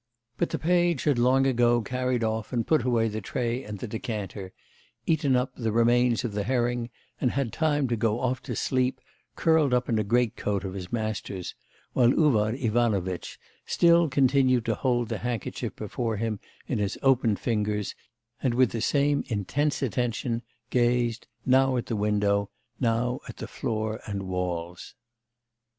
But 0.37 0.49
the 0.49 0.57
page 0.57 1.03
had 1.03 1.19
long 1.19 1.45
ago 1.45 1.83
carried 1.83 2.23
off 2.23 2.51
and 2.51 2.65
put 2.65 2.83
away 2.83 3.07
the 3.07 3.21
tray 3.21 3.63
and 3.63 3.77
the 3.77 3.87
decanter, 3.87 4.51
eaten 5.05 5.35
up 5.35 5.53
the 5.55 5.71
remains 5.71 6.23
of 6.23 6.31
the 6.33 6.41
herring 6.41 6.89
and 7.19 7.29
had 7.29 7.53
time 7.53 7.87
to 7.89 7.95
go 7.95 8.19
off 8.19 8.41
to 8.49 8.55
sleep, 8.55 8.99
curled 9.35 9.75
up 9.75 9.87
in 9.89 9.99
a 9.99 10.03
great 10.03 10.35
coat 10.35 10.63
of 10.63 10.73
his 10.73 10.91
master's, 10.91 11.53
while 11.93 12.11
Uvar 12.13 12.55
Ivanovitch 12.55 13.37
still 13.67 14.09
continued 14.09 14.65
to 14.65 14.73
hold 14.73 15.07
the 15.07 15.19
handkerchief 15.19 15.75
before 15.75 16.17
him 16.17 16.39
in 16.67 16.79
his 16.79 16.97
opened 17.03 17.39
fingers, 17.39 17.93
and 18.41 18.55
with 18.55 18.71
the 18.71 18.81
same 18.81 19.23
intense 19.27 19.83
attention 19.83 20.41
gazed 20.71 21.27
now 21.45 21.77
at 21.77 21.85
the 21.85 21.95
window, 21.95 22.49
now 22.79 23.19
at 23.29 23.37
the 23.37 23.47
floor 23.47 24.01
and 24.07 24.23
walls. 24.23 24.95